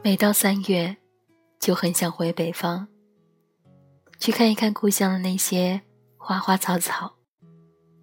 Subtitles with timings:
[0.00, 0.96] 每到三月，
[1.58, 2.86] 就很想回北方，
[4.18, 5.82] 去看一看故乡的那些
[6.16, 7.16] 花花草草，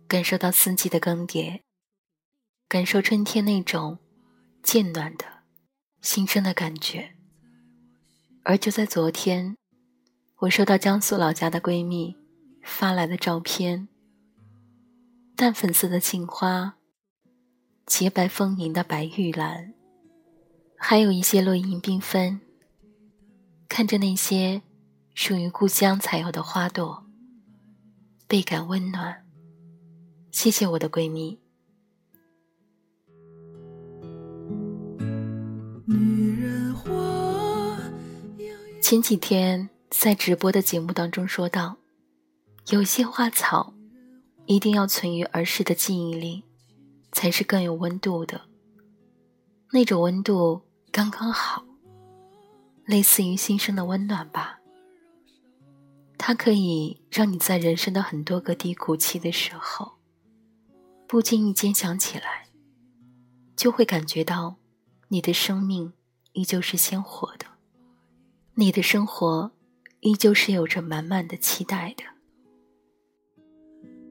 [0.07, 1.61] 感受到四季的更迭，
[2.67, 3.97] 感受春天那种
[4.61, 5.25] 渐暖的
[6.01, 7.15] 新生的感觉。
[8.43, 9.55] 而就在昨天，
[10.41, 12.15] 我收到江苏老家的闺蜜
[12.61, 13.87] 发来的照片，
[15.35, 16.75] 淡粉色的杏花，
[17.85, 19.74] 洁白丰盈的白玉兰。
[20.87, 22.39] 还有一些落英缤纷，
[23.67, 24.61] 看着那些
[25.15, 27.03] 属于故乡才有的花朵，
[28.27, 29.25] 倍感温暖。
[30.31, 31.39] 谢谢我的闺蜜。
[38.79, 41.77] 前几天在直播的节目当中说到，
[42.67, 43.73] 有些花草
[44.45, 46.43] 一定要存于儿时的记忆里，
[47.11, 48.41] 才是更有温度的。
[49.71, 50.61] 那种温度。
[50.95, 51.65] 刚刚好，
[52.85, 54.61] 类似于新生的温暖吧。
[56.17, 59.97] 它可以让你在人生的很多个低谷期的时候，
[61.05, 62.47] 不经意间想起来，
[63.57, 64.55] 就会感觉到
[65.09, 65.91] 你的生命
[66.31, 67.45] 依旧是鲜活的，
[68.53, 69.51] 你的生活
[69.99, 72.05] 依旧是有着满满的期待的。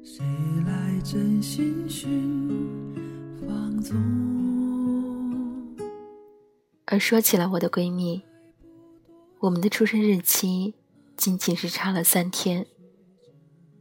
[0.04, 0.22] 谁
[0.66, 4.43] 来真心寻放纵？
[6.86, 8.22] 而说起来，我的闺蜜，
[9.40, 10.74] 我们的出生日期
[11.16, 12.66] 仅仅是差了三天，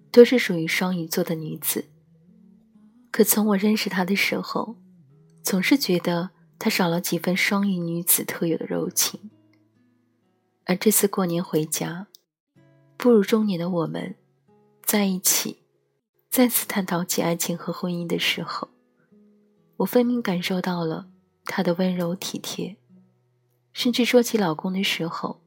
[0.09, 1.86] 都是属于双鱼座的女子。
[3.12, 4.78] 可从我认识她的时候，
[5.44, 9.30] 总是觉得她少了几分双鱼女子特有的柔情。
[10.64, 12.08] 而这次过年回家，
[12.96, 14.16] 步入中年的我们，
[14.86, 15.64] 在一起，
[16.30, 18.70] 再次探讨起爱情和婚姻的时候，
[19.76, 21.09] 我分明感受到了
[21.44, 22.78] 她的温柔体贴。
[23.73, 25.41] 甚至说起老公的时候，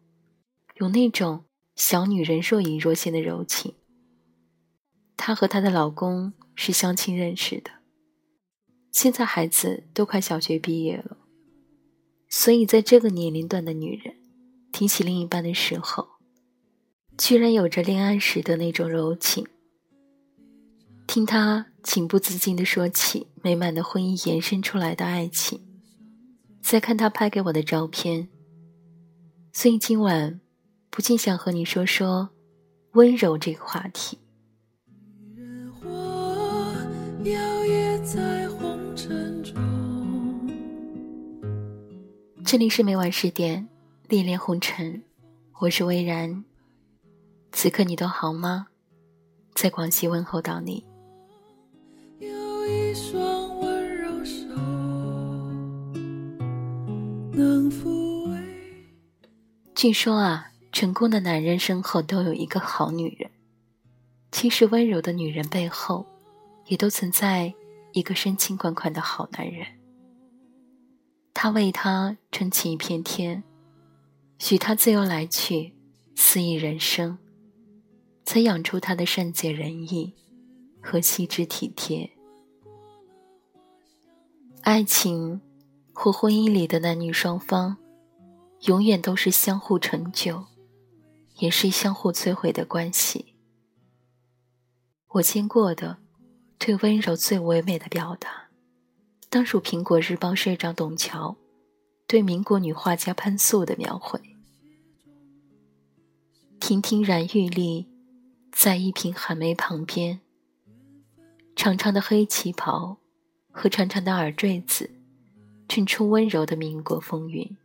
[0.75, 1.45] 有那种
[1.75, 3.75] 小女人若隐若现的柔情。
[5.17, 7.71] 她和她的老公是相亲认识的，
[8.91, 11.17] 现在孩子都快小学毕业了，
[12.29, 14.17] 所以在这个年龄段的女人，
[14.73, 16.07] 提起另一半的时候，
[17.17, 19.47] 居然有着恋爱时的那种柔情。
[21.07, 25.66] 听她情不自禁地说起美满的婚姻延伸出来的爱情。
[26.69, 28.27] 再看他拍给我的照片，
[29.53, 30.41] 所以今晚
[30.91, 32.29] 不禁想和你说说
[32.95, 34.19] 温柔这个话题。
[42.45, 43.69] 这里是每晚十点，
[44.09, 45.01] 恋恋红尘，
[45.61, 46.45] 我是微然。
[47.53, 48.67] 此刻你都好吗？
[49.55, 50.85] 在广西问候到你。
[57.37, 58.41] 能抚慰
[59.75, 63.31] 据说啊，成功的男人身后都有一个好女人。
[64.33, 66.07] 其实，温柔的女人背后，
[66.69, 67.53] 也都存在
[67.93, 69.67] 一个深情款款的好男人。
[71.35, 73.45] 他为她撑起一片天，
[74.39, 75.75] 许她自由来去，
[76.15, 77.19] 肆意人生，
[78.25, 80.15] 才养出她的善解人意
[80.81, 82.11] 和细致体贴。
[84.63, 85.43] 爱情。
[85.99, 87.79] 或婚姻里的男女双方，
[88.67, 90.45] 永远都是相互成就，
[91.39, 93.35] 也是相互摧毁的关系。
[95.09, 95.97] 我见过的
[96.61, 98.49] 最温柔最唯美的表达，
[99.31, 101.35] 当属《苹果日报》社长董桥
[102.07, 104.21] 对民国女画家潘素的描绘。
[106.61, 107.89] 亭亭然玉立
[108.53, 110.21] 在一瓶寒梅旁边，
[111.57, 112.99] 长长的黑旗袍
[113.51, 114.91] 和长长的耳坠子。
[115.69, 117.57] 衬出温柔的民国风云，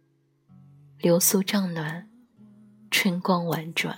[0.98, 2.10] 流苏帐暖，
[2.90, 3.96] 春光婉转。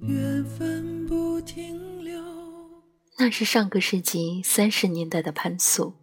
[0.00, 2.22] 缘分不停留。
[3.18, 5.94] 那是上个世纪三十年代的潘素，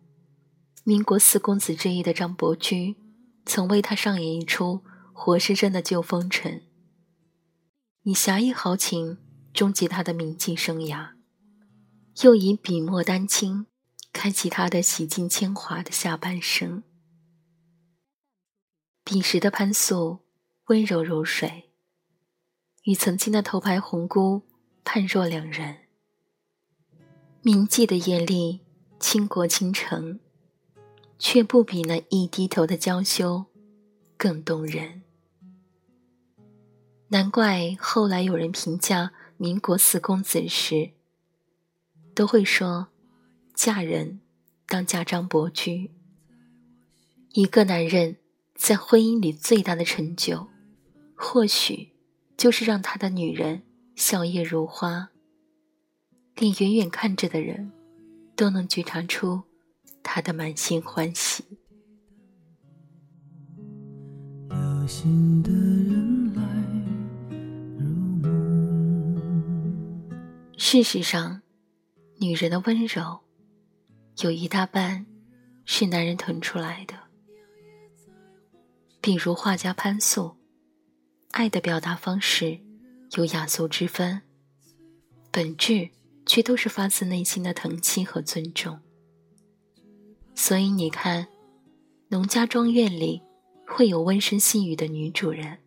[0.84, 2.98] 民国四公子之一的张伯驹，
[3.46, 4.82] 曾为他上演一出
[5.14, 6.64] 活生生的旧风尘，
[8.04, 9.18] 以侠义豪情
[9.54, 11.12] 终结他的名妓生涯，
[12.24, 13.68] 又以笔墨丹青。
[14.14, 16.84] 开启他的洗尽铅华的下半生。
[19.04, 20.20] 彼时的潘素
[20.68, 21.72] 温柔如水，
[22.84, 24.44] 与曾经的头牌红姑
[24.86, 25.80] 判若两人。
[27.42, 28.62] 铭记的艳丽
[29.00, 30.22] 倾国倾城，
[31.20, 33.48] 却不比那一低头的娇羞
[34.16, 35.02] 更动人。
[37.10, 40.92] 难怪后来有人评价民国四公子时，
[42.16, 42.93] 都会说。
[43.54, 44.20] 嫁人
[44.68, 45.92] 当嫁张伯驹，
[47.34, 48.18] 一个男人
[48.56, 50.48] 在婚姻里最大的成就，
[51.16, 51.90] 或许
[52.36, 53.64] 就是让他的女人
[53.96, 55.10] 笑靥如花，
[56.36, 57.72] 连远远看着的人
[58.36, 59.44] 都能觉察出
[60.02, 61.44] 他的满心欢喜。
[64.50, 66.44] 有心的人来
[67.78, 67.86] 如
[68.22, 68.32] 梦。
[70.58, 71.42] 事实上，
[72.20, 73.23] 女人的温柔
[74.22, 75.06] 有一大半
[75.66, 76.96] 是男人疼出来的。
[79.02, 80.36] 比如画家潘素，
[81.32, 82.60] 爱的表达方式
[83.18, 84.22] 有雅俗之分，
[85.32, 85.90] 本质
[86.26, 88.80] 却都是发自内心的疼惜和尊重。
[90.36, 91.28] 所以你看，
[92.10, 93.22] 农家庄院里
[93.68, 95.60] 会有温声细语的女主人，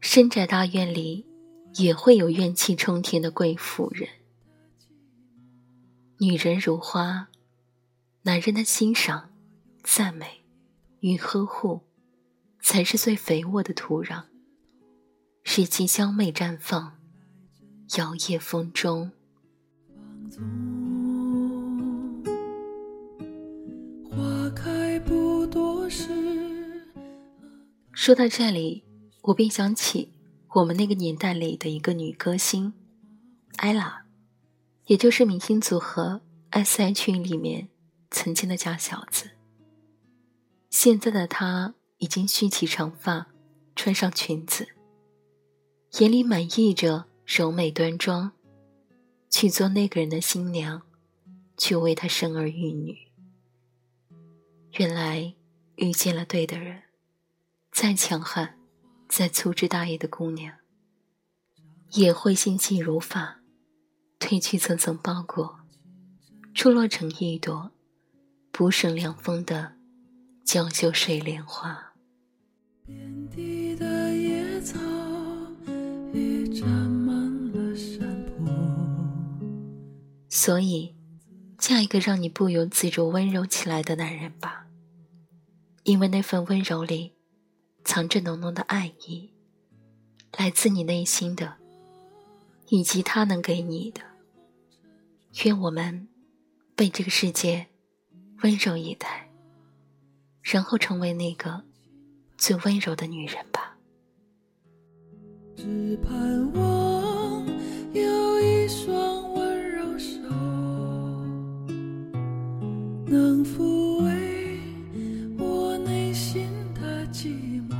[0.00, 1.24] 深宅大院里
[1.76, 4.08] 也会有怨气冲天的贵妇人。
[6.18, 7.29] 女人如花，
[8.22, 9.30] 男人的欣赏、
[9.82, 10.44] 赞美
[11.00, 11.82] 与呵护。
[12.62, 14.24] 才是最肥沃的土壤，
[15.42, 16.98] 使其香美绽放，
[17.96, 19.10] 摇曳风中。
[27.92, 28.84] 说到这里，
[29.22, 30.12] 我便想起
[30.56, 32.74] 我们那个年代里的一个女歌星，
[33.56, 34.04] 艾拉，
[34.84, 36.20] 也就是明星组合
[36.50, 37.70] S.H.E 里面
[38.10, 39.30] 曾经的假小子。
[40.68, 41.74] 现在的她。
[42.02, 43.26] 已经蓄起长发，
[43.76, 44.68] 穿上裙子，
[45.98, 48.32] 眼里满溢着柔美端庄，
[49.28, 50.80] 去做那个人的新娘，
[51.58, 52.96] 去为他生儿育女。
[54.78, 55.34] 原来
[55.76, 56.84] 遇见了对的人，
[57.70, 58.58] 再强悍、
[59.06, 60.56] 再粗枝大叶的姑娘，
[61.90, 63.42] 也会心细如发，
[64.18, 65.60] 褪去层层包裹，
[66.54, 67.72] 出落成一朵
[68.60, 69.72] 不胜凉风的
[70.44, 71.94] 娇羞水莲花。
[72.84, 74.78] 遍地的野草
[76.12, 78.52] 已沾满了山坡。
[80.28, 80.94] 所以，
[81.56, 84.66] 嫁一个让你不由自主温柔起来的男人吧，
[85.84, 87.14] 因为那份温柔里
[87.82, 89.30] 藏着浓浓的爱意，
[90.36, 91.54] 来自你内心的，
[92.68, 94.02] 以及他能给你的。
[95.44, 96.08] 愿我们
[96.76, 97.68] 被这个世界
[98.42, 99.28] 温柔以待，
[100.42, 101.62] 然后成为那个。
[102.38, 103.76] 最温柔的女人吧。
[105.54, 106.10] 只盼
[106.54, 107.46] 望
[107.92, 110.22] 有一双温柔手，
[113.04, 114.58] 能抚慰
[115.36, 117.28] 我内心的寂
[117.68, 117.76] 寞。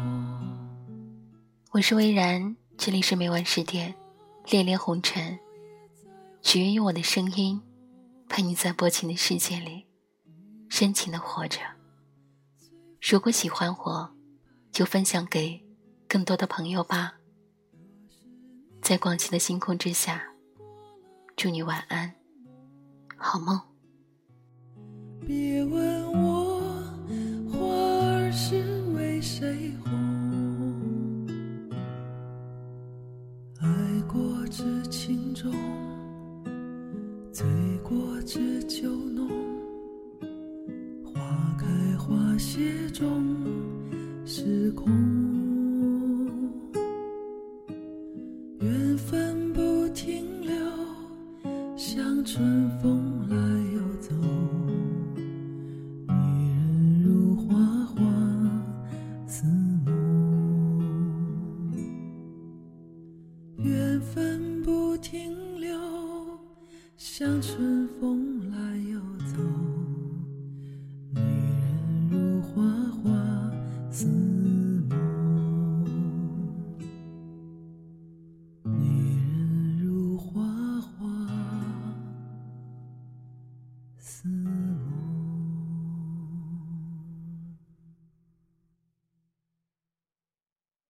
[1.70, 3.94] 我是微然，这里是每晚十点，
[4.50, 5.38] 恋恋红尘，
[6.42, 7.62] 只愿用我的声音
[8.28, 9.86] 陪你在薄情的世界里
[10.70, 11.60] 深情的活着。
[13.02, 14.10] 如果喜欢我。
[14.72, 15.60] 就分享给
[16.08, 17.14] 更多的朋友吧。
[18.80, 20.22] 在广晴的星空之下，
[21.36, 22.14] 祝你晚安，
[23.16, 23.60] 好梦。
[25.26, 26.60] 别问我
[27.52, 27.58] 花
[28.14, 31.26] 儿是为谁红，
[33.60, 33.68] 爱
[34.06, 35.52] 过知情重，
[37.32, 37.44] 醉
[37.78, 39.19] 过知酒浓，
[42.60, 43.40] 花谢中。
[44.26, 44.99] 时空，